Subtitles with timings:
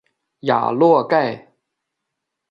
[0.39, 1.53] 雅洛盖。